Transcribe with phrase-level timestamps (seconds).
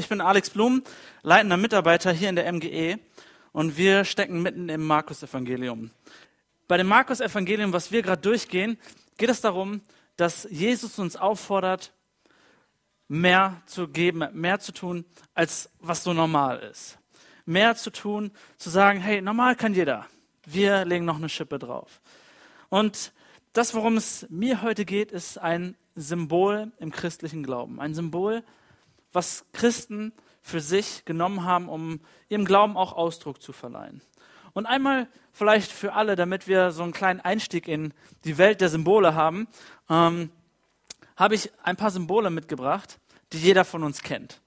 [0.00, 0.82] Ich bin Alex Blum,
[1.20, 2.98] leitender Mitarbeiter hier in der MGE
[3.52, 5.90] und wir stecken mitten im Markus-Evangelium.
[6.68, 8.78] Bei dem Markus-Evangelium, was wir gerade durchgehen,
[9.18, 9.82] geht es darum,
[10.16, 11.92] dass Jesus uns auffordert,
[13.08, 16.96] mehr zu geben, mehr zu tun, als was so normal ist.
[17.44, 20.06] Mehr zu tun, zu sagen, hey, normal kann jeder.
[20.46, 22.00] Wir legen noch eine Schippe drauf.
[22.70, 23.12] Und
[23.52, 27.78] das, worum es mir heute geht, ist ein Symbol im christlichen Glauben.
[27.78, 28.42] Ein Symbol,
[29.12, 30.12] was Christen
[30.42, 34.02] für sich genommen haben, um ihrem Glauben auch Ausdruck zu verleihen.
[34.52, 37.94] Und einmal vielleicht für alle, damit wir so einen kleinen Einstieg in
[38.24, 39.48] die Welt der Symbole haben,
[39.88, 40.30] ähm,
[41.16, 42.98] habe ich ein paar Symbole mitgebracht,
[43.32, 44.40] die jeder von uns kennt,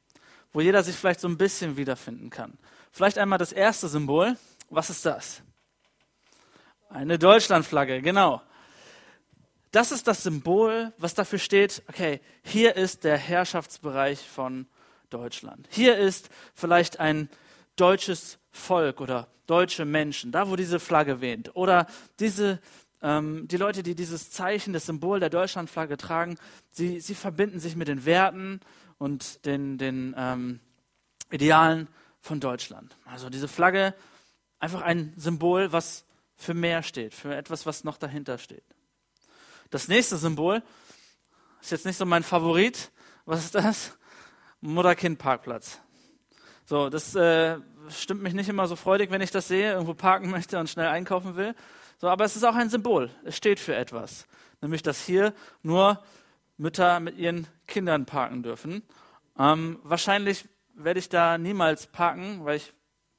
[0.52, 2.57] wo jeder sich vielleicht so ein bisschen wiederfinden kann.
[2.91, 4.38] Vielleicht einmal das erste Symbol.
[4.69, 5.41] Was ist das?
[6.89, 8.41] Eine Deutschlandflagge, genau.
[9.73, 14.67] Das ist das Symbol, was dafür steht, okay, hier ist der Herrschaftsbereich von
[15.09, 15.67] Deutschland.
[15.71, 17.27] Hier ist vielleicht ein
[17.75, 21.55] deutsches Volk oder deutsche Menschen, da wo diese Flagge weht.
[21.55, 21.88] Oder
[22.19, 22.59] diese,
[23.02, 26.37] ähm, die Leute, die dieses Zeichen, das Symbol der Deutschlandflagge tragen,
[26.69, 28.59] sie, sie verbinden sich mit den Werten
[28.99, 30.59] und den, den ähm,
[31.31, 31.87] Idealen
[32.21, 32.95] von Deutschland.
[33.05, 33.95] Also diese Flagge,
[34.59, 38.72] einfach ein Symbol, was für mehr steht, für etwas, was noch dahinter steht.
[39.73, 40.61] Das nächste Symbol
[41.59, 42.91] ist jetzt nicht so mein Favorit.
[43.25, 43.97] Was ist das?
[44.61, 45.80] Mutter-Kind-Parkplatz.
[46.63, 47.57] So, das äh,
[47.89, 50.89] stimmt mich nicht immer so freudig, wenn ich das sehe, irgendwo parken möchte und schnell
[50.89, 51.55] einkaufen will.
[51.97, 53.09] So, aber es ist auch ein Symbol.
[53.23, 54.27] Es steht für etwas.
[54.61, 56.03] Nämlich, dass hier nur
[56.58, 58.83] Mütter mit ihren Kindern parken dürfen.
[59.39, 62.73] Ähm, wahrscheinlich werde ich da niemals parken, weil ich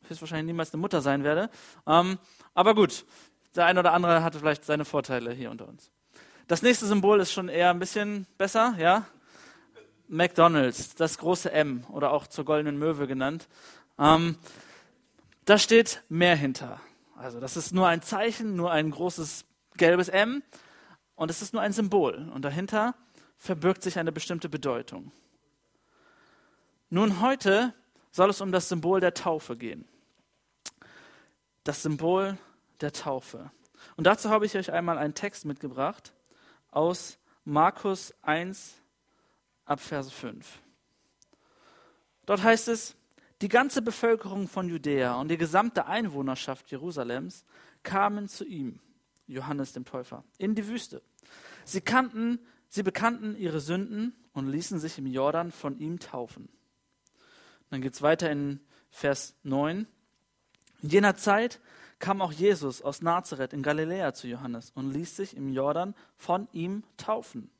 [0.06, 1.50] höchstwahrscheinlich niemals eine Mutter sein werde.
[1.84, 2.16] Ähm,
[2.55, 3.06] aber gut,
[3.56, 5.91] der eine oder andere hatte vielleicht seine Vorteile hier unter uns.
[6.47, 9.06] Das nächste Symbol ist schon eher ein bisschen besser, ja.
[10.09, 13.48] McDonalds, das große M oder auch zur goldenen Möwe genannt.
[13.98, 14.36] Ähm,
[15.47, 16.83] da steht mehr hinter.
[17.17, 19.47] Also das ist nur ein Zeichen, nur ein großes
[19.78, 20.42] gelbes M
[21.14, 22.30] und es ist nur ein Symbol.
[22.35, 22.95] Und dahinter
[23.39, 25.13] verbirgt sich eine bestimmte Bedeutung.
[26.91, 27.73] Nun heute
[28.11, 29.89] soll es um das Symbol der Taufe gehen.
[31.64, 32.36] Das Symbol
[32.83, 33.51] der Taufe.
[33.97, 36.13] Und dazu habe ich euch einmal einen Text mitgebracht
[36.74, 38.74] aus Markus 1
[39.64, 40.61] ab Vers 5.
[42.27, 42.96] Dort heißt es,
[43.42, 47.45] die ganze Bevölkerung von Judäa und die gesamte Einwohnerschaft Jerusalems
[47.83, 48.80] kamen zu ihm,
[49.27, 51.02] Johannes dem Täufer, in die Wüste.
[51.64, 56.48] Sie kannten, sie bekannten ihre Sünden und ließen sich im Jordan von ihm taufen.
[57.70, 58.61] Dann geht es weiter in
[58.91, 59.86] Vers 9.
[60.83, 61.61] In jener Zeit
[62.05, 66.48] kam auch Jesus aus Nazareth in Galiläa zu Johannes und ließ sich im Jordan von
[66.53, 67.51] ihm taufen.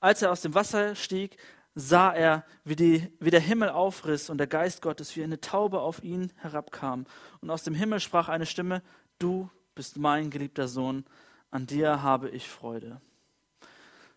[0.00, 1.36] Als er aus dem Wasser stieg,
[1.76, 5.78] sah er, wie, die, wie der Himmel aufriss und der Geist Gottes wie eine Taube
[5.78, 7.06] auf ihn herabkam.
[7.40, 8.82] Und aus dem Himmel sprach eine Stimme,
[9.20, 11.04] du bist mein geliebter Sohn,
[11.52, 13.00] an dir habe ich Freude.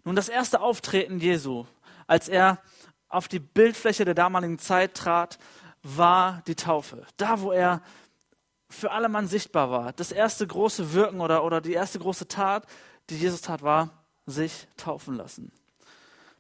[0.03, 1.68] Nun, das erste Auftreten Jesu,
[2.08, 2.58] als er
[3.08, 5.38] auf die Bildfläche der damaligen Zeit trat,
[5.84, 7.06] war die Taufe.
[7.18, 7.84] Da, wo er
[8.72, 9.94] für alle Mann sichtbar war.
[9.94, 12.66] Das erste große Wirken oder, oder die erste große Tat,
[13.09, 15.52] die Jesus tat, war sich taufen lassen.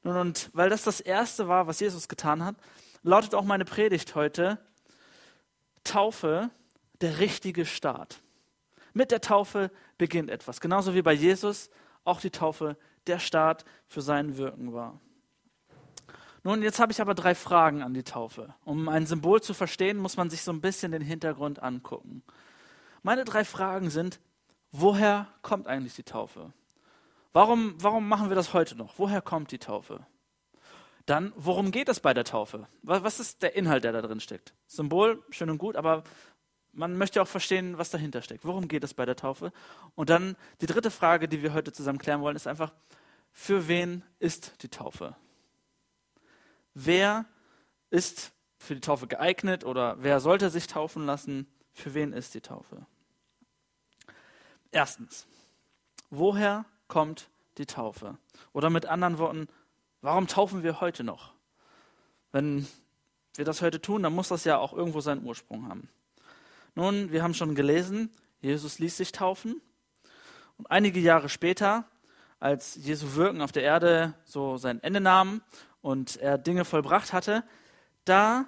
[0.03, 2.55] Nun, und weil das das erste war, was Jesus getan hat,
[3.03, 4.57] lautet auch meine Predigt heute,
[5.83, 6.49] Taufe,
[7.01, 8.21] der richtige Start.
[8.93, 10.61] Mit der Taufe beginnt etwas.
[10.61, 11.69] Genauso wie bei Jesus
[12.03, 12.77] auch die Taufe
[13.07, 14.99] der Start für sein Wirken war.
[16.43, 18.55] Nun, jetzt habe ich aber drei Fragen an die Taufe.
[18.65, 22.23] Um ein Symbol zu verstehen, muss man sich so ein bisschen den Hintergrund angucken.
[23.03, 24.19] Meine drei Fragen sind,
[24.71, 26.51] woher kommt eigentlich die Taufe?
[27.31, 28.97] Warum, warum machen wir das heute noch?
[28.97, 30.05] Woher kommt die Taufe?
[31.05, 32.67] Dann, worum geht es bei der Taufe?
[32.81, 34.53] Was ist der Inhalt, der da drin steckt?
[34.67, 36.03] Symbol, schön und gut, aber
[36.73, 38.45] man möchte auch verstehen, was dahinter steckt.
[38.45, 39.51] Worum geht es bei der Taufe?
[39.95, 42.71] Und dann die dritte Frage, die wir heute zusammen klären wollen, ist einfach,
[43.31, 45.15] für wen ist die Taufe?
[46.73, 47.25] Wer
[47.89, 52.41] ist für die Taufe geeignet oder wer sollte sich taufen lassen, für wen ist die
[52.41, 52.85] Taufe.
[54.71, 55.25] Erstens,
[56.09, 58.17] woher kommt die Taufe?
[58.53, 59.47] Oder mit anderen Worten,
[60.01, 61.33] warum taufen wir heute noch?
[62.31, 62.67] Wenn
[63.35, 65.89] wir das heute tun, dann muss das ja auch irgendwo seinen Ursprung haben.
[66.75, 69.61] Nun, wir haben schon gelesen, Jesus ließ sich taufen.
[70.57, 71.85] Und einige Jahre später,
[72.39, 75.41] als Jesu Wirken auf der Erde so sein Ende nahm
[75.81, 77.43] und er Dinge vollbracht hatte,
[78.05, 78.45] da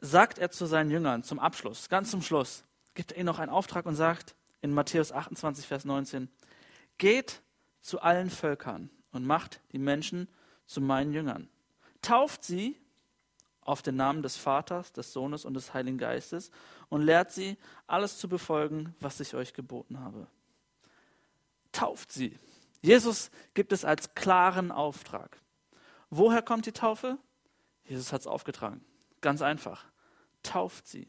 [0.00, 2.64] sagt er zu seinen Jüngern zum Abschluss, ganz zum Schluss,
[2.94, 6.28] gibt er ihnen noch einen Auftrag und sagt in Matthäus 28, Vers 19,
[6.98, 7.42] geht
[7.80, 10.28] zu allen Völkern und macht die Menschen
[10.66, 11.48] zu meinen Jüngern.
[12.02, 12.76] Tauft sie
[13.60, 16.50] auf den Namen des Vaters, des Sohnes und des Heiligen Geistes
[16.88, 20.26] und lehrt sie, alles zu befolgen, was ich euch geboten habe.
[21.72, 22.38] Tauft sie.
[22.80, 25.38] Jesus gibt es als klaren Auftrag.
[26.10, 27.18] Woher kommt die Taufe?
[27.84, 28.84] Jesus hat es aufgetragen.
[29.20, 29.84] Ganz einfach.
[30.42, 31.08] Tauft sie.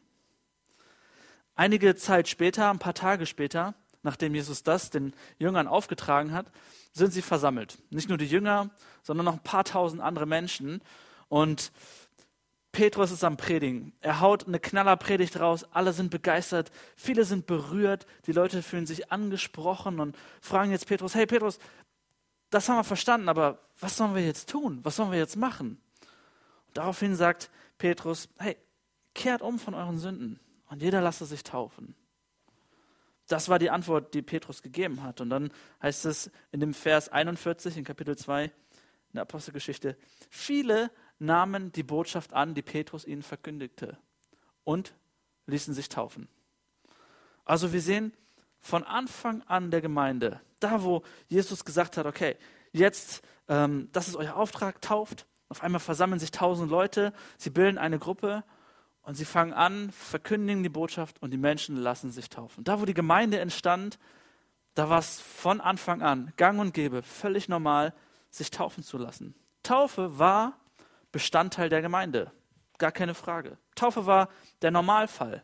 [1.56, 6.52] Einige Zeit später, ein paar Tage später, nachdem Jesus das den Jüngern aufgetragen hat,
[6.94, 7.78] sind sie versammelt.
[7.90, 8.70] Nicht nur die Jünger,
[9.04, 10.82] sondern noch ein paar tausend andere Menschen.
[11.28, 11.72] Und
[12.72, 13.94] Petrus ist am Predigen.
[14.00, 15.66] Er haut eine Knallerpredigt raus.
[15.72, 16.72] Alle sind begeistert.
[16.96, 18.06] Viele sind berührt.
[18.28, 21.60] Die Leute fühlen sich angesprochen und fragen jetzt Petrus: Hey Petrus,
[22.50, 24.80] das haben wir verstanden, aber was sollen wir jetzt tun?
[24.84, 25.82] Was sollen wir jetzt machen?
[26.68, 28.58] Und daraufhin sagt Petrus: Hey,
[29.14, 31.96] kehrt um von euren Sünden und jeder lasse sich taufen.
[33.28, 35.22] Das war die Antwort, die Petrus gegeben hat.
[35.22, 35.52] Und dann
[35.84, 38.52] heißt es in dem Vers 41 in Kapitel 2 in
[39.14, 39.98] der Apostelgeschichte:
[40.30, 43.98] Viele nahmen die Botschaft an, die Petrus ihnen verkündigte
[44.64, 44.96] und
[45.46, 46.28] ließen sich taufen.
[47.46, 48.14] Also wir sehen
[48.60, 52.36] von Anfang an der Gemeinde, da wo Jesus gesagt hat, okay,
[52.72, 55.26] jetzt, ähm, das ist euer Auftrag, tauft.
[55.48, 58.44] Auf einmal versammeln sich tausend Leute, sie bilden eine Gruppe
[59.02, 62.64] und sie fangen an, verkündigen die Botschaft und die Menschen lassen sich taufen.
[62.64, 63.98] Da wo die Gemeinde entstand,
[64.76, 67.94] da war es von Anfang an gang und gäbe, völlig normal,
[68.30, 69.34] sich taufen zu lassen.
[69.64, 70.60] Taufe war
[71.12, 72.32] Bestandteil der Gemeinde.
[72.78, 73.58] Gar keine Frage.
[73.76, 74.30] Taufe war
[74.62, 75.44] der Normalfall.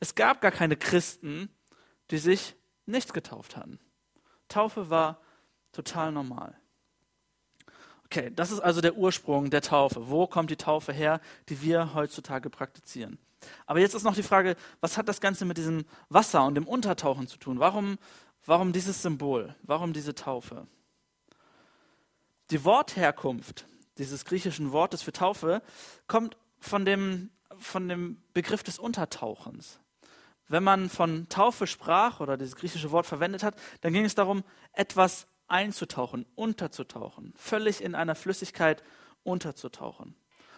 [0.00, 1.48] Es gab gar keine Christen,
[2.12, 2.54] die sich
[2.86, 3.80] nicht getauft hatten.
[4.46, 5.20] Taufe war
[5.72, 6.56] total normal.
[8.04, 10.08] Okay, das ist also der Ursprung der Taufe.
[10.08, 13.18] Wo kommt die Taufe her, die wir heutzutage praktizieren?
[13.66, 16.68] Aber jetzt ist noch die Frage, was hat das Ganze mit diesem Wasser und dem
[16.68, 17.58] Untertauchen zu tun?
[17.58, 17.98] Warum,
[18.46, 19.56] warum dieses Symbol?
[19.62, 20.68] Warum diese Taufe?
[22.52, 23.66] Die Wortherkunft
[23.98, 25.62] dieses griechischen Wortes für Taufe,
[26.06, 29.78] kommt von dem, von dem Begriff des Untertauchens.
[30.48, 34.44] Wenn man von Taufe sprach oder dieses griechische Wort verwendet hat, dann ging es darum,
[34.72, 38.82] etwas einzutauchen, unterzutauchen, völlig in einer Flüssigkeit
[39.22, 40.14] unterzutauchen.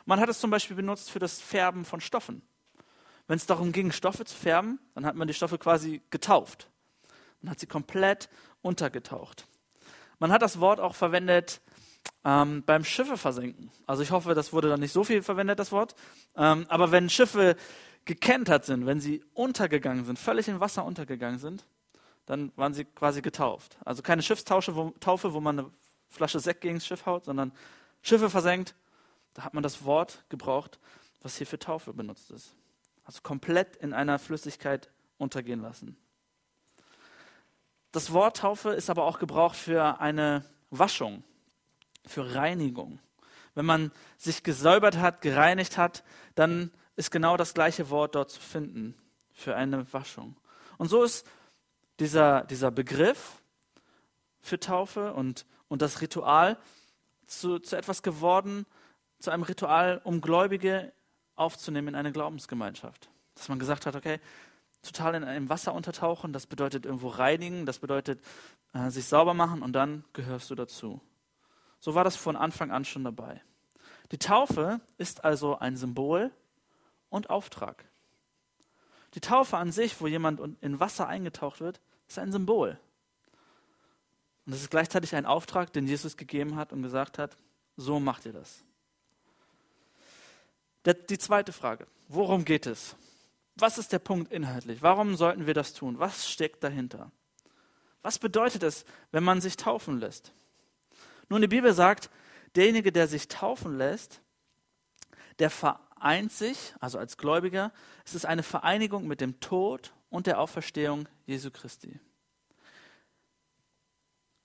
[0.06, 2.42] Man hat es zum Beispiel benutzt für das Färben von Stoffen.
[3.26, 6.68] Wenn es darum ging, Stoffe zu färben, dann hat man die Stoffe quasi getauft.
[7.40, 8.28] Man hat sie komplett
[8.60, 9.46] untergetaucht.
[10.18, 11.60] Man hat das Wort auch verwendet
[12.24, 13.70] ähm, beim Schiffe versenken.
[13.86, 15.94] Also ich hoffe, das wurde dann nicht so viel verwendet, das Wort.
[16.36, 17.56] Ähm, aber wenn Schiffe
[18.04, 21.66] gekentert sind, wenn sie untergegangen sind, völlig in Wasser untergegangen sind,
[22.26, 23.76] dann waren sie quasi getauft.
[23.84, 25.70] Also keine Schiffstaufe, wo, Taufe, wo man eine
[26.08, 27.52] Flasche Sekt gegen das Schiff haut, sondern
[28.02, 28.74] Schiffe versenkt.
[29.34, 30.78] Da hat man das Wort gebraucht,
[31.22, 32.54] was hier für Taufe benutzt ist.
[33.04, 35.96] Also komplett in einer Flüssigkeit untergehen lassen.
[37.92, 41.24] Das Wort Taufe ist aber auch gebraucht für eine Waschung
[42.06, 42.98] für Reinigung.
[43.54, 46.02] Wenn man sich gesäubert hat, gereinigt hat,
[46.34, 48.94] dann ist genau das gleiche Wort dort zu finden
[49.32, 50.36] für eine Waschung.
[50.78, 51.26] Und so ist
[51.98, 53.42] dieser, dieser Begriff
[54.40, 56.58] für Taufe und, und das Ritual
[57.26, 58.66] zu, zu etwas geworden,
[59.18, 60.92] zu einem Ritual, um Gläubige
[61.36, 63.08] aufzunehmen in eine Glaubensgemeinschaft.
[63.34, 64.20] Dass man gesagt hat, okay,
[64.82, 68.22] total in einem Wasser untertauchen, das bedeutet irgendwo reinigen, das bedeutet
[68.74, 71.00] äh, sich sauber machen und dann gehörst du dazu.
[71.80, 73.42] So war das von Anfang an schon dabei.
[74.12, 76.30] Die Taufe ist also ein Symbol
[77.14, 77.84] und Auftrag.
[79.14, 82.78] Die Taufe an sich, wo jemand in Wasser eingetaucht wird, ist ein Symbol.
[84.44, 87.36] Und es ist gleichzeitig ein Auftrag, den Jesus gegeben hat und gesagt hat,
[87.76, 88.64] so macht ihr das.
[91.08, 92.96] Die zweite Frage, worum geht es?
[93.54, 94.82] Was ist der Punkt inhaltlich?
[94.82, 95.98] Warum sollten wir das tun?
[95.98, 97.10] Was steckt dahinter?
[98.02, 100.32] Was bedeutet es, wenn man sich taufen lässt?
[101.28, 102.10] Nun, die Bibel sagt,
[102.54, 104.20] derjenige, der sich taufen lässt,
[105.38, 105.50] der
[106.04, 107.72] vereint sich, also als Gläubiger,
[108.04, 111.98] es ist eine Vereinigung mit dem Tod und der Auferstehung Jesu Christi.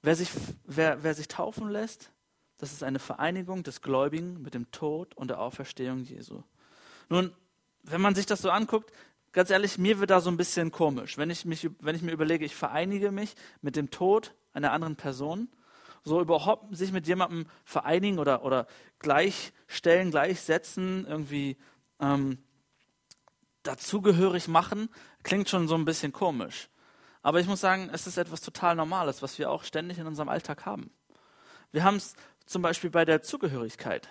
[0.02, 0.30] Wer sich,
[0.64, 2.12] wer, wer sich taufen lässt,
[2.60, 6.44] das ist eine Vereinigung des Gläubigen mit dem Tod und der Auferstehung Jesu.
[7.10, 7.34] Nun,
[7.84, 8.94] wenn man sich das so anguckt,
[9.34, 11.18] ganz ehrlich, mir wird da so ein bisschen komisch.
[11.18, 14.96] Wenn ich, mich, wenn ich mir überlege, ich vereinige mich mit dem Tod einer anderen
[14.96, 15.50] Person,
[16.04, 18.68] so überhaupt sich mit jemandem vereinigen oder, oder
[19.00, 21.58] gleichstellen, gleichsetzen, irgendwie
[22.00, 22.40] ähm,
[23.64, 24.90] dazugehörig machen,
[25.24, 26.70] klingt schon so ein bisschen komisch.
[27.22, 30.30] Aber ich muss sagen, es ist etwas total Normales, was wir auch ständig in unserem
[30.30, 30.92] Alltag haben.
[31.72, 32.16] Wir haben es
[32.46, 34.10] zum Beispiel bei der Zugehörigkeit.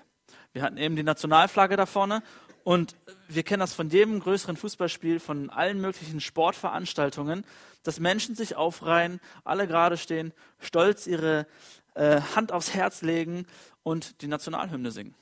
[0.52, 2.22] Wir hatten eben die Nationalflagge da vorne
[2.64, 2.96] und
[3.28, 7.44] wir kennen das von jedem größeren Fußballspiel, von allen möglichen Sportveranstaltungen,
[7.82, 11.46] dass Menschen sich aufreihen, alle gerade stehen, stolz ihre
[11.94, 13.46] äh, Hand aufs Herz legen
[13.82, 15.14] und die Nationalhymne singen.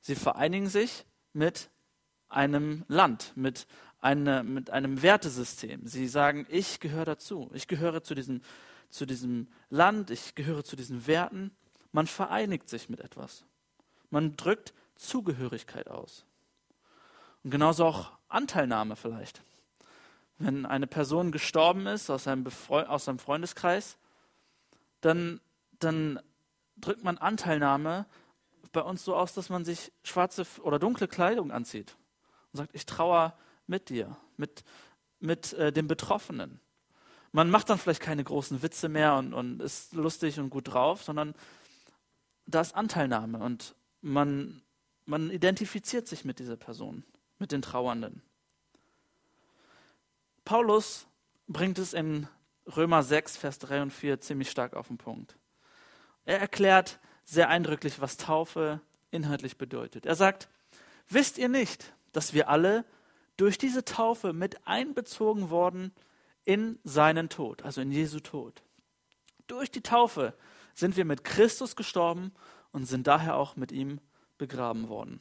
[0.00, 1.70] Sie vereinigen sich mit
[2.28, 3.66] einem Land, mit,
[4.00, 5.86] eine, mit einem Wertesystem.
[5.86, 7.50] Sie sagen, ich gehöre dazu.
[7.52, 8.40] Ich gehöre zu diesem,
[8.88, 11.50] zu diesem Land, ich gehöre zu diesen Werten.
[11.92, 13.44] Man vereinigt sich mit etwas.
[14.10, 16.24] Man drückt Zugehörigkeit aus.
[17.42, 19.42] Und genauso auch Anteilnahme vielleicht.
[20.38, 23.98] Wenn eine Person gestorben ist aus seinem, Befre aus seinem Freundeskreis,
[25.00, 25.40] dann,
[25.78, 26.20] dann
[26.76, 28.06] drückt man Anteilnahme
[28.72, 31.96] bei uns so aus, dass man sich schwarze oder dunkle Kleidung anzieht
[32.52, 33.34] und sagt, ich trauere
[33.66, 34.64] mit dir, mit,
[35.18, 36.60] mit äh, dem Betroffenen.
[37.32, 41.02] Man macht dann vielleicht keine großen Witze mehr und, und ist lustig und gut drauf,
[41.02, 41.34] sondern
[42.46, 44.62] da ist Anteilnahme und man,
[45.10, 47.02] man identifiziert sich mit dieser Person,
[47.40, 48.22] mit den Trauernden.
[50.44, 51.06] Paulus
[51.48, 52.28] bringt es in
[52.76, 55.36] Römer 6, Vers 3 und 4 ziemlich stark auf den Punkt.
[56.24, 60.06] Er erklärt sehr eindrücklich, was Taufe inhaltlich bedeutet.
[60.06, 60.48] Er sagt,
[61.08, 62.84] wisst ihr nicht, dass wir alle
[63.36, 65.92] durch diese Taufe mit einbezogen worden
[66.44, 68.62] in seinen Tod, also in Jesu Tod.
[69.48, 70.34] Durch die Taufe
[70.74, 72.32] sind wir mit Christus gestorben
[72.70, 74.00] und sind daher auch mit ihm
[74.40, 75.20] begraben worden.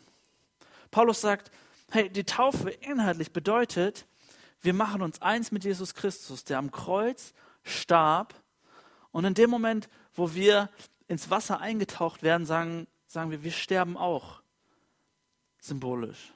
[0.89, 1.51] Paulus sagt,
[1.91, 4.07] hey, die Taufe inhaltlich bedeutet,
[4.61, 7.33] wir machen uns eins mit Jesus Christus, der am Kreuz
[7.63, 8.33] starb.
[9.11, 10.69] Und in dem Moment, wo wir
[11.07, 14.41] ins Wasser eingetaucht werden, sagen, sagen wir, wir sterben auch.
[15.59, 16.33] Symbolisch.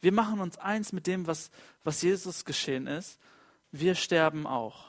[0.00, 1.50] Wir machen uns eins mit dem, was,
[1.82, 3.18] was Jesus geschehen ist.
[3.72, 4.86] Wir sterben auch.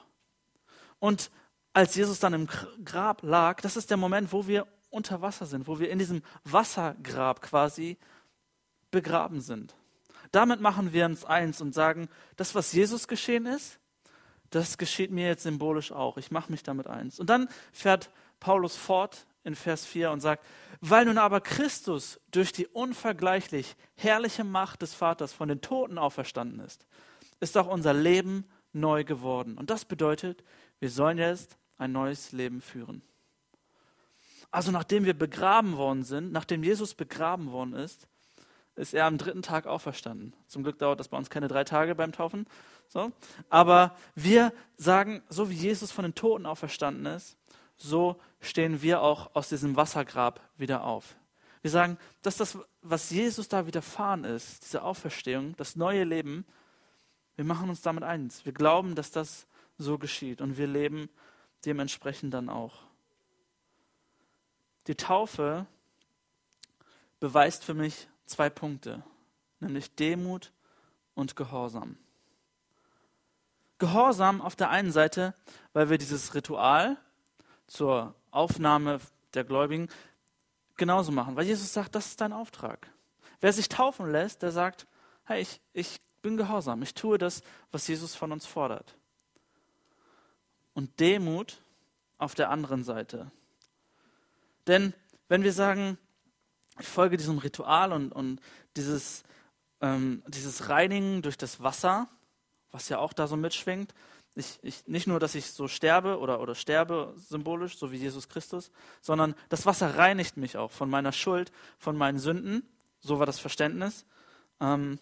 [1.00, 1.32] Und
[1.74, 2.48] als Jesus dann im
[2.84, 6.22] Grab lag, das ist der Moment, wo wir unter Wasser sind, wo wir in diesem
[6.44, 7.98] Wassergrab quasi
[8.92, 9.74] begraben sind.
[10.32, 13.80] Damit machen wir uns eins und sagen, das, was Jesus geschehen ist,
[14.52, 16.18] das geschieht mir jetzt symbolisch auch.
[16.18, 17.20] Ich mache mich damit eins.
[17.20, 20.46] Und dann fährt Paulus fort in Vers 4 und sagt,
[20.82, 26.60] weil nun aber Christus durch die unvergleichlich herrliche Macht des Vaters von den Toten auferstanden
[26.60, 26.86] ist,
[27.40, 29.58] ist auch unser Leben neu geworden.
[29.58, 30.44] Und das bedeutet,
[30.80, 33.02] wir sollen jetzt ein neues Leben führen.
[34.52, 38.08] Also nachdem wir begraben worden sind, nachdem Jesus begraben worden ist,
[38.76, 40.34] ist er am dritten Tag auferstanden.
[40.48, 42.46] Zum Glück dauert das bei uns keine drei Tage beim Taufen.
[42.88, 43.12] So.
[43.50, 47.38] Aber wir sagen, so wie Jesus von den Toten auferstanden ist,
[47.78, 51.16] so stehen wir auch aus diesem Wassergrab wieder auf.
[51.62, 56.46] Wir sagen, dass das, was Jesus da widerfahren ist, diese Auferstehung, das neue Leben,
[57.36, 58.46] wir machen uns damit eins.
[58.46, 61.10] Wir glauben, dass das so geschieht und wir leben
[61.66, 62.84] dementsprechend dann auch.
[64.88, 65.68] Die Taufe
[67.20, 69.04] beweist für mich zwei Punkte,
[69.60, 70.52] nämlich Demut
[71.14, 71.98] und Gehorsam.
[73.78, 75.34] Gehorsam auf der einen Seite,
[75.74, 76.98] weil wir dieses Ritual
[77.68, 79.00] zur Aufnahme
[79.34, 79.90] der Gläubigen
[80.78, 82.92] genauso machen, weil Jesus sagt, das ist dein Auftrag.
[83.40, 84.88] Wer sich taufen lässt, der sagt,
[85.26, 88.96] hey, ich, ich bin gehorsam, ich tue das, was Jesus von uns fordert.
[90.74, 91.58] Und Demut
[92.18, 93.32] auf der anderen Seite.
[94.68, 94.94] Denn
[95.28, 95.98] wenn wir sagen,
[96.80, 98.40] ich folge diesem Ritual und, und
[98.76, 99.24] dieses,
[99.82, 102.08] ähm, dieses Reinigen durch das Wasser,
[102.72, 103.94] was ja auch da so mitschwingt,
[104.36, 108.30] ich, ich, nicht nur, dass ich so sterbe oder, oder sterbe symbolisch, so wie Jesus
[108.30, 112.64] Christus, sondern das Wasser reinigt mich auch von meiner Schuld, von meinen Sünden.
[113.02, 114.06] So war das Verständnis.
[114.62, 115.00] Ähm,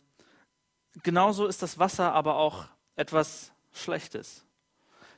[1.04, 4.46] genauso ist das Wasser aber auch etwas Schlechtes.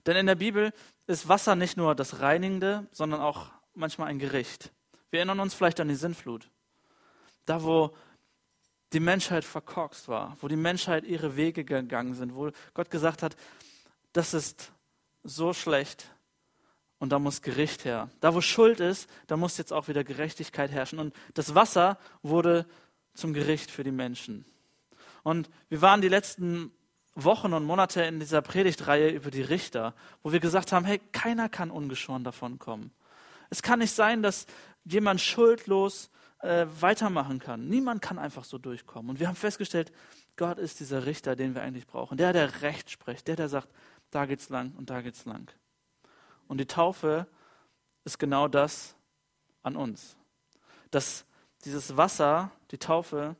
[0.06, 0.74] Denn in der Bibel
[1.08, 4.72] ist Wasser nicht nur das Reinigende, sondern auch manchmal ein Gericht.
[5.10, 6.50] Wir erinnern uns vielleicht an die Sintflut.
[7.46, 7.96] Da, wo
[8.94, 13.36] die Menschheit verkorkst war, wo die Menschheit ihre Wege gegangen sind, wo Gott gesagt hat,
[14.14, 14.72] das ist
[15.24, 16.08] so schlecht
[17.00, 18.10] und da muss Gericht her.
[18.20, 21.00] Da, wo Schuld ist, da muss jetzt auch wieder Gerechtigkeit herrschen.
[21.00, 22.66] Und das Wasser wurde
[23.14, 24.46] zum Gericht für die Menschen.
[25.24, 26.72] Und wir waren die letzten
[27.16, 31.50] Wochen und Monate in dieser Predigtreihe über die Richter, wo wir gesagt haben, hey, keiner
[31.50, 32.92] kann ungeschoren davon kommen.
[33.52, 34.48] Es kann nicht sein, dass
[34.86, 37.68] jemand schuldlos äh, weitermachen kann.
[37.68, 39.12] Niemand kann einfach so durchkommen.
[39.12, 39.92] Und wir haben festgestellt,
[40.38, 42.18] Gott ist dieser Richter, den wir eigentlich brauchen.
[42.18, 43.68] Der, der Recht spricht, der, der sagt,
[44.10, 45.52] da geht's lang und da geht's lang.
[46.48, 47.28] Und die Taufe
[48.06, 48.96] ist genau das
[49.64, 50.16] an uns.
[50.90, 51.26] Dass
[51.64, 53.36] dieses Wasser, die Taufe,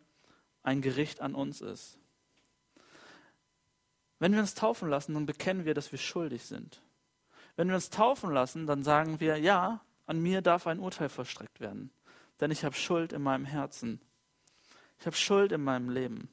[0.62, 1.98] ein Gericht an uns ist.
[4.20, 6.84] Wenn wir uns taufen lassen, dann bekennen wir, dass wir schuldig sind.
[7.56, 11.60] Wenn wir uns taufen lassen, dann sagen wir, ja, an mir darf ein Urteil vollstreckt
[11.60, 11.92] werden,
[12.40, 14.02] denn ich habe Schuld in meinem Herzen.
[15.00, 16.30] Ich habe Schuld in meinem Leben.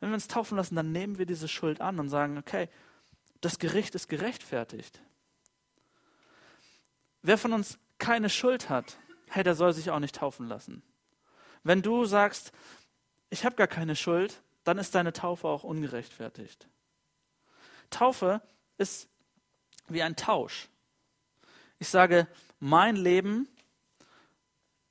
[0.00, 2.68] Wenn wir uns taufen lassen, dann nehmen wir diese Schuld an und sagen, okay,
[3.40, 5.00] das Gericht ist gerechtfertigt.
[7.22, 8.98] Wer von uns keine Schuld hat,
[9.28, 10.82] hey, der soll sich auch nicht taufen lassen.
[11.62, 12.52] Wenn du sagst,
[13.30, 16.68] ich habe gar keine Schuld, dann ist deine Taufe auch ungerechtfertigt.
[17.90, 18.40] Taufe
[18.78, 19.08] ist
[19.88, 20.68] wie ein Tausch.
[21.78, 22.26] Ich sage,
[22.58, 23.48] mein Leben,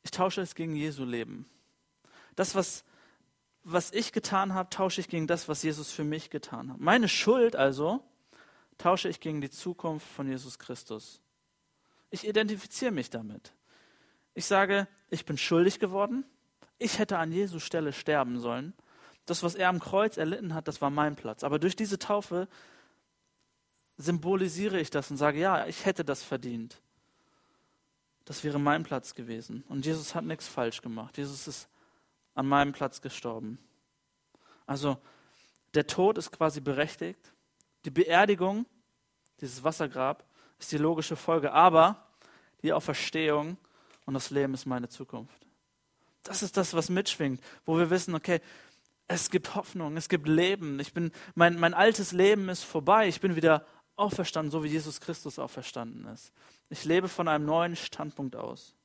[0.03, 1.49] ich tausche es gegen Jesu Leben.
[2.35, 2.83] Das, was,
[3.63, 6.79] was ich getan habe, tausche ich gegen das, was Jesus für mich getan hat.
[6.79, 8.03] Meine Schuld also
[8.77, 11.21] tausche ich gegen die Zukunft von Jesus Christus.
[12.11, 13.53] Ich identifiziere mich damit.
[14.33, 16.25] Ich sage, ich bin schuldig geworden.
[16.77, 18.73] Ich hätte an Jesu Stelle sterben sollen.
[19.25, 21.43] Das, was er am Kreuz erlitten hat, das war mein Platz.
[21.43, 22.47] Aber durch diese Taufe
[23.97, 26.81] symbolisiere ich das und sage, ja, ich hätte das verdient.
[28.25, 29.63] Das wäre mein Platz gewesen.
[29.69, 31.17] Und Jesus hat nichts falsch gemacht.
[31.17, 31.69] Jesus ist
[32.33, 33.59] an meinem Platz gestorben.
[34.65, 34.97] Also
[35.75, 37.33] der Tod ist quasi berechtigt.
[37.85, 38.65] Die Beerdigung,
[39.41, 40.25] dieses Wassergrab,
[40.59, 41.53] ist die logische Folge.
[41.53, 42.07] Aber
[42.63, 43.57] die Auferstehung
[44.05, 45.45] und das Leben ist meine Zukunft.
[46.23, 48.41] Das ist das, was mitschwingt, wo wir wissen, okay,
[49.07, 50.79] es gibt Hoffnung, es gibt Leben.
[50.79, 53.07] Ich bin, mein, mein altes Leben ist vorbei.
[53.07, 53.65] Ich bin wieder
[53.95, 56.31] auferstanden, so wie Jesus Christus auferstanden ist.
[56.69, 58.75] Ich lebe von einem neuen Standpunkt aus.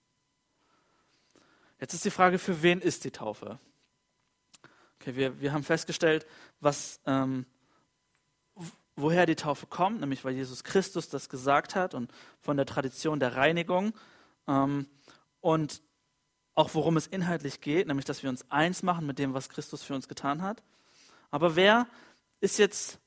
[1.81, 3.59] Jetzt ist die Frage, für wen ist die Taufe?
[5.01, 6.27] Okay, wir, wir haben festgestellt,
[6.61, 7.47] was, ähm,
[8.97, 13.19] woher die Taufe kommt, nämlich weil Jesus Christus das gesagt hat und von der Tradition
[13.19, 13.95] der Reinigung.
[14.47, 14.87] Ähm,
[15.41, 15.83] und
[16.55, 19.83] auch worum es inhaltlich geht, nämlich dass wir uns eins machen mit dem, was Christus
[19.83, 20.63] für uns getan hat.
[21.31, 21.87] Aber wer
[22.41, 22.99] ist jetzt,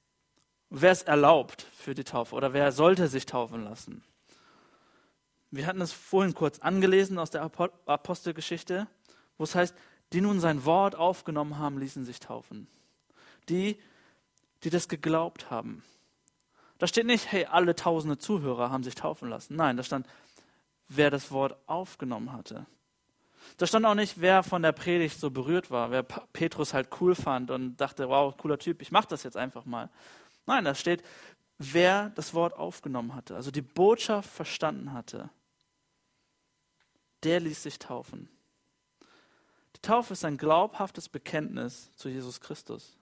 [0.82, 4.04] wer ist erlaubt für die Taufe oder wer sollte sich taufen lassen?
[5.52, 8.88] Wir hatten es vorhin kurz angelesen aus der Apostelgeschichte,
[9.38, 9.76] wo es heißt,
[10.12, 12.68] die nun sein Wort aufgenommen haben, ließen sich taufen.
[13.50, 13.78] Die,
[14.64, 15.84] die das geglaubt haben.
[16.80, 19.56] Da steht nicht, hey, alle tausende Zuhörer haben sich taufen lassen.
[19.56, 20.08] Nein, da stand,
[20.90, 22.66] wer das Wort aufgenommen hatte.
[23.58, 27.14] Da stand auch nicht, wer von der Predigt so berührt war, wer Petrus halt cool
[27.14, 29.90] fand und dachte, wow, cooler Typ, ich mache das jetzt einfach mal.
[30.46, 31.04] Nein, da steht,
[31.58, 35.30] wer das Wort aufgenommen hatte, also die Botschaft verstanden hatte
[37.24, 38.30] der ließ sich taufen.
[39.76, 42.98] Die Taufe ist ein glaubhaftes Bekenntnis zu Jesus Christus.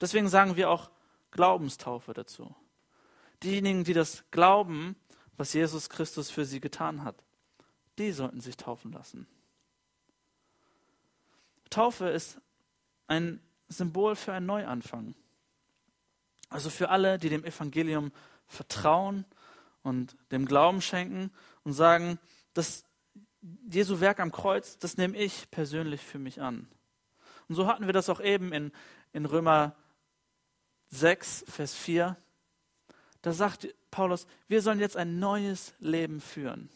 [0.00, 0.90] Deswegen sagen wir auch
[1.30, 2.54] Glaubenstaufe dazu.
[3.42, 4.96] Diejenigen, die das glauben,
[5.36, 7.22] was Jesus Christus für sie getan hat,
[7.98, 9.26] die sollten sich taufen lassen.
[11.68, 12.40] Taufe ist
[13.06, 15.14] ein Symbol für einen Neuanfang.
[16.48, 18.12] Also für alle, die dem Evangelium
[18.46, 19.24] vertrauen
[19.82, 21.30] und dem Glauben schenken
[21.64, 22.18] und sagen,
[22.54, 22.84] das
[23.68, 26.68] Jesu Werk am Kreuz, das nehme ich persönlich für mich an.
[27.48, 28.72] Und so hatten wir das auch eben in,
[29.12, 29.76] in Römer
[30.88, 32.16] 6, Vers 4.
[33.22, 36.68] Da sagt Paulus, wir sollen jetzt ein neues Leben führen.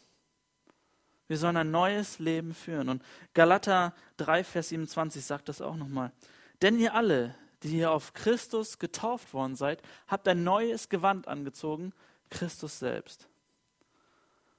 [1.27, 2.89] Wir sollen ein neues Leben führen.
[2.89, 3.05] Und
[3.35, 6.13] Galater 3, Vers 27 sagt das auch nochmal.
[6.61, 11.93] Denn ihr alle, die ihr auf Christus getauft worden seid, habt ein neues Gewand angezogen,
[12.31, 13.29] Christus selbst.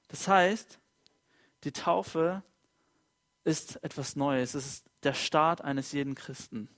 [0.08, 0.78] Das heißt,
[1.64, 2.42] die Taufe
[3.44, 4.54] ist etwas Neues.
[4.54, 6.68] Es ist der Start eines jeden Christen.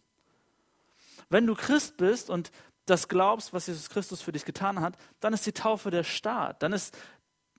[1.28, 2.50] Wenn du Christ bist und
[2.86, 6.62] das glaubst, was Jesus Christus für dich getan hat, dann ist die Taufe der Start.
[6.62, 6.96] Dann ist,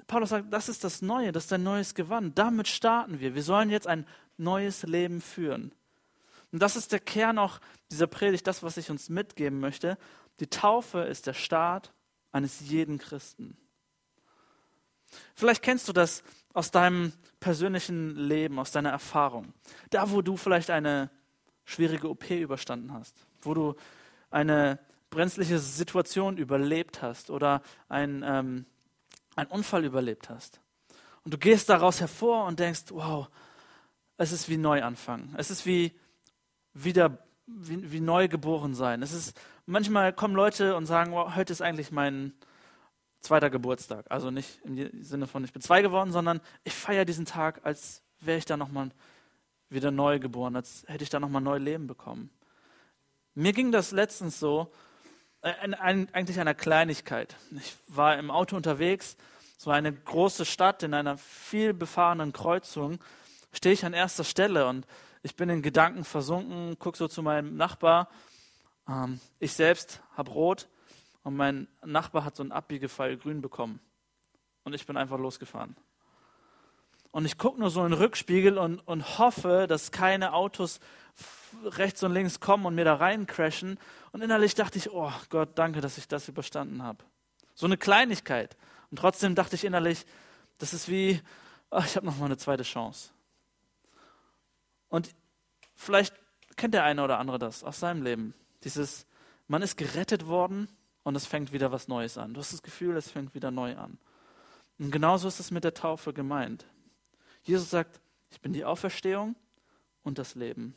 [0.07, 2.37] Paulus sagt, das ist das Neue, das ist dein neues Gewand.
[2.37, 3.33] Damit starten wir.
[3.33, 5.71] Wir sollen jetzt ein neues Leben führen.
[6.51, 7.59] Und das ist der Kern auch
[7.91, 9.97] dieser Predigt, das, was ich uns mitgeben möchte.
[10.39, 11.93] Die Taufe ist der Start
[12.31, 13.57] eines jeden Christen.
[15.35, 19.53] Vielleicht kennst du das aus deinem persönlichen Leben, aus deiner Erfahrung.
[19.89, 21.09] Da, wo du vielleicht eine
[21.65, 23.75] schwierige OP überstanden hast, wo du
[24.29, 24.79] eine
[25.09, 28.65] brenzliche Situation überlebt hast oder ein, ähm,
[29.35, 30.59] einen Unfall überlebt hast.
[31.23, 33.29] Und du gehst daraus hervor und denkst, wow,
[34.17, 35.33] es ist wie Neuanfang.
[35.37, 35.97] Es ist wie
[36.75, 39.01] wieder wie, wie neu geboren sein.
[39.01, 42.33] Es ist manchmal kommen Leute und sagen, wow, heute ist eigentlich mein
[43.21, 44.05] zweiter Geburtstag.
[44.09, 48.03] Also nicht im Sinne von, ich bin zwei geworden, sondern ich feiere diesen Tag, als
[48.19, 48.91] wäre ich da nochmal
[49.69, 52.29] wieder neu geboren, als hätte ich da nochmal neu Leben bekommen.
[53.33, 54.71] Mir ging das letztens so,
[55.41, 57.35] äh, eigentlich einer Kleinigkeit.
[57.51, 59.17] Ich war im Auto unterwegs,
[59.57, 62.99] es war eine große Stadt in einer viel befahrenen Kreuzung,
[63.51, 64.85] stehe ich an erster Stelle und
[65.25, 68.09] ich bin in Gedanken versunken, gucke so zu meinem Nachbar.
[68.87, 70.69] Ähm, ich selbst habe rot
[71.23, 73.79] und mein Nachbar hat so einen Abbiegefall grün bekommen.
[74.65, 75.75] Und ich bin einfach losgefahren.
[77.09, 80.79] Und ich gucke nur so in den Rückspiegel und, und hoffe, dass keine Autos
[81.63, 83.79] rechts und links kommen und mir da rein crashen.
[84.11, 87.03] Und innerlich dachte ich, oh Gott, danke, dass ich das überstanden habe.
[87.55, 88.55] So eine Kleinigkeit.
[88.91, 90.05] Und trotzdem dachte ich innerlich,
[90.59, 91.19] das ist wie,
[91.71, 93.14] oh, ich habe noch mal eine zweite Chance.
[94.95, 95.13] Und
[95.75, 96.15] vielleicht
[96.55, 98.33] kennt der eine oder andere das aus seinem Leben.
[98.63, 99.05] Dieses,
[99.49, 100.69] man ist gerettet worden
[101.03, 102.33] und es fängt wieder was Neues an.
[102.33, 103.97] Du hast das Gefühl, es fängt wieder neu an.
[104.79, 106.65] Und genauso ist es mit der Taufe gemeint.
[107.43, 109.35] Jesus sagt, ich bin die Auferstehung
[110.01, 110.73] und das Leben.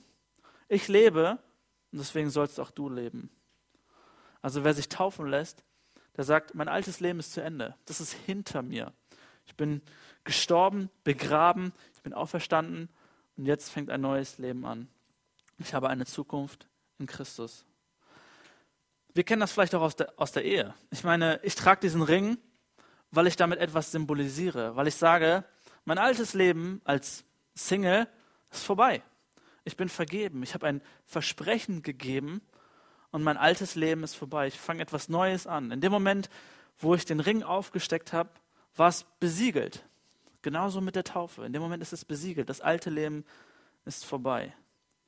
[0.66, 1.38] Ich lebe
[1.92, 3.30] und deswegen sollst auch du leben.
[4.42, 5.62] Also wer sich taufen lässt,
[6.16, 7.76] der sagt, mein altes Leben ist zu Ende.
[7.84, 8.92] Das ist hinter mir.
[9.46, 9.80] Ich bin
[10.24, 12.88] gestorben, begraben, ich bin auferstanden
[13.38, 14.88] und jetzt fängt ein neues Leben an.
[15.58, 17.64] Ich habe eine Zukunft in Christus.
[19.14, 20.74] Wir kennen das vielleicht auch aus der, aus der Ehe.
[20.90, 22.36] Ich meine, ich trage diesen Ring,
[23.12, 25.44] weil ich damit etwas symbolisiere, weil ich sage,
[25.84, 27.24] mein altes Leben als
[27.54, 28.08] Single
[28.50, 29.02] ist vorbei.
[29.64, 30.42] Ich bin vergeben.
[30.42, 32.42] Ich habe ein Versprechen gegeben
[33.12, 34.48] und mein altes Leben ist vorbei.
[34.48, 35.70] Ich fange etwas Neues an.
[35.70, 36.28] In dem Moment,
[36.78, 38.30] wo ich den Ring aufgesteckt habe,
[38.74, 39.84] war es besiegelt.
[40.42, 41.44] Genauso mit der Taufe.
[41.44, 42.48] In dem Moment ist es besiegelt.
[42.48, 43.24] Das alte Leben
[43.84, 44.54] ist vorbei.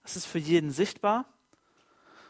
[0.03, 1.27] Das ist für jeden sichtbar.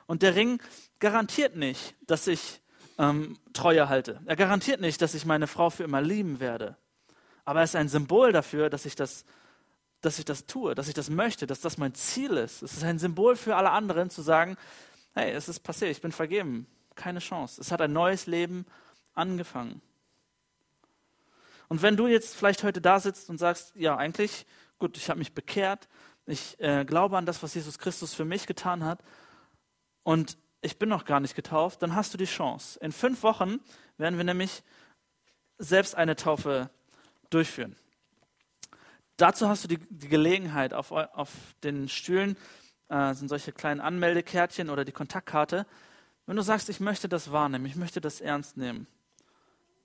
[0.07, 0.61] Und der Ring
[0.99, 2.61] garantiert nicht, dass ich
[2.99, 4.21] ähm, Treue halte.
[4.27, 6.77] Er garantiert nicht, dass ich meine Frau für immer lieben werde.
[7.45, 9.25] Aber er ist ein Symbol dafür, dass ich das,
[10.01, 12.63] dass ich das tue, dass ich das möchte, dass das mein Ziel ist.
[12.63, 14.57] Es ist ein Symbol für alle anderen zu sagen,
[15.15, 16.67] hey, es ist passiert, ich bin vergeben.
[16.97, 17.61] Keine Chance.
[17.61, 18.67] Es hat ein neues Leben
[19.15, 19.81] angefangen.
[21.71, 24.45] Und wenn du jetzt vielleicht heute da sitzt und sagst, ja, eigentlich,
[24.81, 25.89] gut, ich habe mich bekehrt,
[26.27, 29.05] ich äh, glaube an das, was Jesus Christus für mich getan hat
[30.03, 32.81] und ich bin noch gar nicht getauft, dann hast du die Chance.
[32.81, 33.61] In fünf Wochen
[33.99, 34.65] werden wir nämlich
[35.59, 36.71] selbst eine Taufe
[37.31, 37.77] durchführen.
[39.17, 41.31] Dazu hast du die, die Gelegenheit, auf, auf
[41.63, 42.37] den Stühlen
[42.89, 45.67] äh, sind solche kleinen Anmeldekärtchen oder die Kontaktkarte.
[46.27, 48.89] Wenn du sagst, ich möchte das wahrnehmen, ich möchte das ernst nehmen.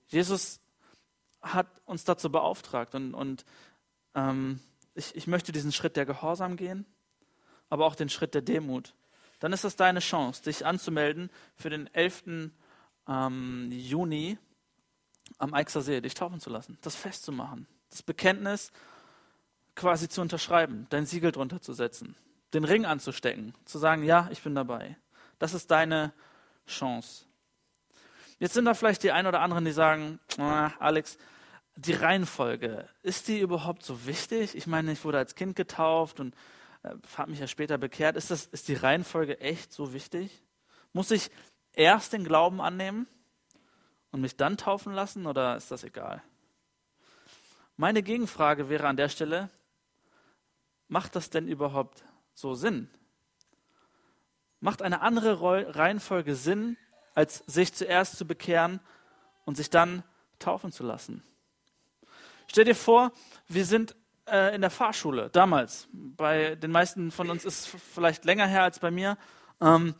[0.08, 0.58] Jesus
[1.52, 3.44] hat uns dazu beauftragt und, und
[4.14, 4.60] ähm,
[4.94, 6.86] ich, ich möchte diesen Schritt der Gehorsam gehen,
[7.68, 8.94] aber auch den Schritt der Demut.
[9.38, 12.50] Dann ist das deine Chance, dich anzumelden für den 11.
[13.08, 14.38] Ähm, Juni
[15.38, 18.72] am Eichser See, dich taufen zu lassen, das festzumachen, das Bekenntnis
[19.74, 22.16] quasi zu unterschreiben, dein Siegel drunter zu setzen,
[22.54, 24.96] den Ring anzustecken, zu sagen, ja, ich bin dabei.
[25.38, 26.12] Das ist deine
[26.66, 27.26] Chance.
[28.38, 31.18] Jetzt sind da vielleicht die ein oder anderen, die sagen, ah, Alex,
[31.76, 34.54] die Reihenfolge, ist die überhaupt so wichtig?
[34.54, 36.34] Ich meine, ich wurde als Kind getauft und
[36.82, 38.16] äh, habe mich ja später bekehrt.
[38.16, 40.42] Ist, das, ist die Reihenfolge echt so wichtig?
[40.94, 41.30] Muss ich
[41.74, 43.06] erst den Glauben annehmen
[44.10, 46.22] und mich dann taufen lassen oder ist das egal?
[47.76, 49.50] Meine Gegenfrage wäre an der Stelle,
[50.88, 52.88] macht das denn überhaupt so Sinn?
[54.60, 56.78] Macht eine andere Reihenfolge Sinn,
[57.14, 58.80] als sich zuerst zu bekehren
[59.44, 60.02] und sich dann
[60.38, 61.22] taufen zu lassen?
[62.48, 63.12] Stell dir vor,
[63.48, 65.88] wir sind äh, in der Fahrschule damals.
[65.92, 69.18] Bei den meisten von uns ist es vielleicht länger her als bei mir.
[69.60, 69.94] Ähm,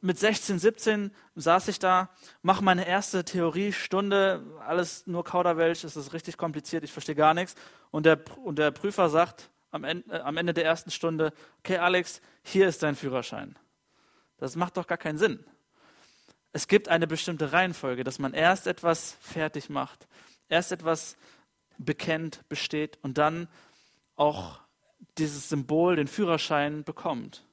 [0.00, 2.10] mit 16, 17 saß ich da,
[2.42, 7.54] mache meine erste Theoriestunde, alles nur Kauderwelsch, es ist richtig kompliziert, ich verstehe gar nichts.
[7.90, 11.78] Und der, und der Prüfer sagt am Ende, äh, am Ende der ersten Stunde, okay
[11.78, 13.58] Alex, hier ist dein Führerschein.
[14.36, 15.44] Das macht doch gar keinen Sinn.
[16.52, 20.06] Es gibt eine bestimmte Reihenfolge, dass man erst etwas fertig macht,
[20.48, 21.16] erst etwas
[21.78, 23.48] bekennt, besteht und dann
[24.16, 24.60] auch
[25.18, 27.44] dieses Symbol, den Führerschein bekommt.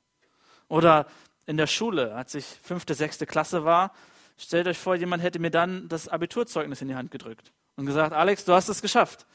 [0.68, 1.08] Oder
[1.46, 3.94] in der Schule, als ich fünfte, sechste Klasse war,
[4.38, 8.14] stellt euch vor, jemand hätte mir dann das Abiturzeugnis in die Hand gedrückt und gesagt,
[8.14, 9.26] Alex, du hast es geschafft.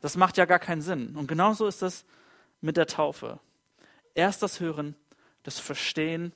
[0.00, 1.16] Das macht ja gar keinen Sinn.
[1.16, 2.04] Und genauso ist das
[2.60, 3.40] mit der Taufe.
[4.14, 4.96] Erst das Hören,
[5.42, 6.32] das Verstehen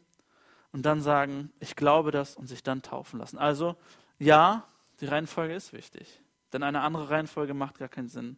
[0.72, 3.38] und dann sagen, ich glaube das und sich dann taufen lassen.
[3.38, 3.76] Also
[4.18, 4.66] ja,
[5.00, 6.20] die Reihenfolge ist wichtig.
[6.52, 8.36] Denn eine andere Reihenfolge macht gar keinen Sinn.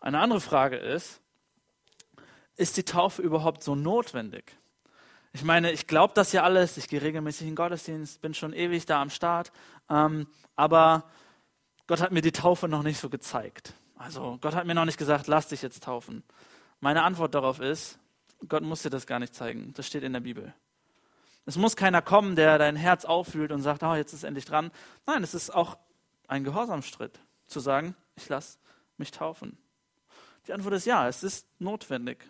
[0.00, 1.20] Eine andere Frage ist,
[2.56, 4.56] ist die Taufe überhaupt so notwendig?
[5.32, 8.52] Ich meine, ich glaube das ja alles, ich gehe regelmäßig in den Gottesdienst, bin schon
[8.52, 9.52] ewig da am Start,
[9.88, 11.04] ähm, aber
[11.86, 13.74] Gott hat mir die Taufe noch nicht so gezeigt.
[13.96, 16.24] Also Gott hat mir noch nicht gesagt, lass dich jetzt taufen.
[16.80, 17.98] Meine Antwort darauf ist,
[18.48, 19.72] Gott muss dir das gar nicht zeigen.
[19.74, 20.54] Das steht in der Bibel.
[21.46, 24.70] Es muss keiner kommen, der dein Herz auffühlt und sagt, oh, jetzt ist endlich dran.
[25.06, 25.76] Nein, es ist auch
[26.30, 28.58] ein Gehorsamschritt, zu sagen, ich lasse
[28.96, 29.58] mich taufen?
[30.46, 32.24] Die Antwort ist ja, es ist notwendig.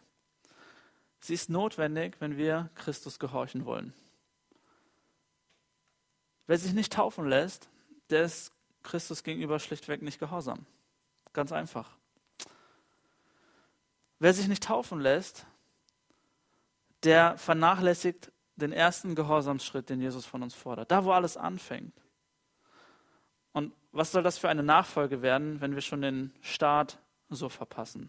[1.20, 3.92] Sie ist notwendig, wenn wir Christus gehorchen wollen.
[6.46, 7.68] Wer sich nicht taufen lässt,
[8.08, 10.66] der ist Christus gegenüber schlichtweg nicht gehorsam.
[11.32, 11.96] Ganz einfach.
[14.18, 15.46] Wer sich nicht taufen lässt,
[17.02, 20.90] der vernachlässigt den ersten Gehorsamsschritt, den Jesus von uns fordert.
[20.90, 21.94] Da, wo alles anfängt.
[23.52, 26.98] Und was soll das für eine Nachfolge werden, wenn wir schon den Start
[27.28, 28.08] so verpassen?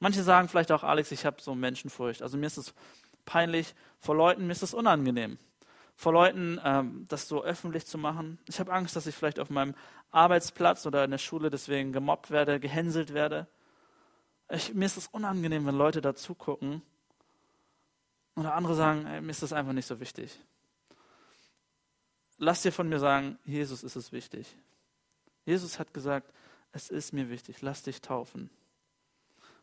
[0.00, 2.22] Manche sagen vielleicht auch, Alex, ich habe so Menschenfurcht.
[2.22, 2.74] Also mir ist es
[3.24, 5.38] peinlich vor Leuten, mir ist es unangenehm.
[5.96, 8.38] Vor Leuten ähm, das so öffentlich zu machen.
[8.46, 9.74] Ich habe Angst, dass ich vielleicht auf meinem
[10.12, 13.48] Arbeitsplatz oder in der Schule deswegen gemobbt werde, gehänselt werde.
[14.50, 16.82] Ich, mir ist es unangenehm, wenn Leute da zugucken.
[18.36, 20.38] Oder andere sagen, ey, mir ist das einfach nicht so wichtig.
[22.38, 24.56] Lass dir von mir sagen, Jesus ist es wichtig.
[25.44, 26.32] Jesus hat gesagt,
[26.72, 28.50] es ist mir wichtig, lass dich taufen.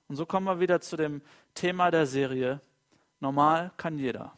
[0.08, 1.22] Und so kommen wir wieder zu dem
[1.54, 2.60] Thema der Serie.
[3.20, 4.34] Normal kann jeder.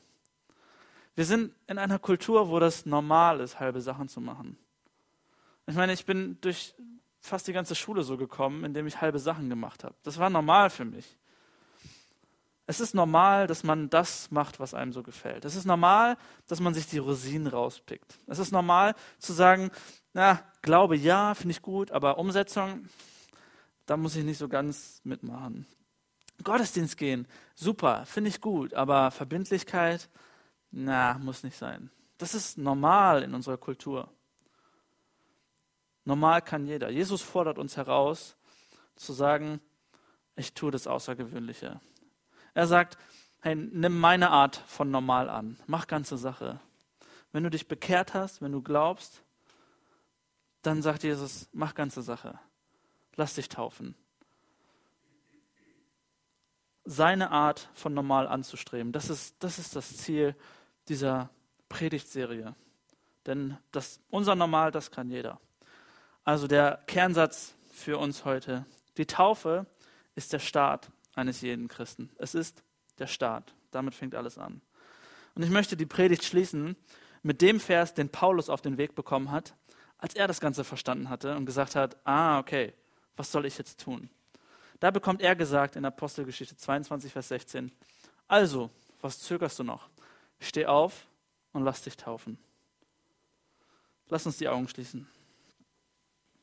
[1.16, 4.58] Wir sind in einer Kultur, wo das normal ist, halbe Sachen zu machen.
[5.66, 6.76] Ich meine, ich bin durch
[7.20, 9.96] fast die ganze Schule so gekommen, indem ich halbe Sachen gemacht habe.
[10.04, 11.18] Das war normal für mich.
[12.68, 15.46] Es ist normal, dass man das macht, was einem so gefällt.
[15.46, 18.20] Es ist normal, dass man sich die Rosinen rauspickt.
[18.28, 19.72] Es ist normal zu sagen,
[20.14, 22.90] na, Glaube ja, finde ich gut, aber Umsetzung,
[23.86, 25.66] da muss ich nicht so ganz mitmachen.
[26.44, 27.26] Gottesdienst gehen,
[27.56, 30.10] super, finde ich gut, aber Verbindlichkeit,
[30.70, 31.90] na, muss nicht sein.
[32.18, 34.12] Das ist normal in unserer Kultur.
[36.04, 36.90] Normal kann jeder.
[36.90, 38.36] Jesus fordert uns heraus,
[38.98, 39.62] zu sagen,
[40.36, 41.80] ich tue das Außergewöhnliche.
[42.58, 42.98] Er sagt,
[43.42, 46.60] hey, nimm meine Art von normal an, mach ganze Sache.
[47.32, 49.22] Wenn du dich bekehrt hast, wenn du glaubst,
[50.64, 52.40] dann sagt Jesus, mach ganze Sache.
[53.16, 53.94] Lass dich taufen.
[56.84, 60.36] Seine Art von normal anzustreben, das ist das, ist das Ziel
[60.88, 61.30] dieser
[61.70, 62.56] Predigtserie.
[63.28, 65.40] Denn das, unser Normal, das kann jeder.
[66.24, 68.66] Also der Kernsatz für uns heute.
[68.98, 69.68] Die Taufe
[70.16, 72.10] ist der Start eines jeden Christen.
[72.18, 72.64] Es ist
[73.00, 73.54] der Start.
[73.72, 74.62] Damit fängt alles an.
[75.36, 76.76] Und ich möchte die Predigt schließen
[77.24, 79.56] mit dem Vers, den Paulus auf den Weg bekommen hat,
[79.98, 82.74] als er das Ganze verstanden hatte und gesagt hat, ah, okay,
[83.16, 84.10] was soll ich jetzt tun?
[84.80, 87.72] Da bekommt er gesagt in Apostelgeschichte 22, Vers 16,
[88.28, 88.70] also,
[89.02, 89.88] was zögerst du noch?
[90.40, 91.08] Steh auf
[91.54, 92.38] und lass dich taufen.
[94.10, 95.08] Lass uns die Augen schließen.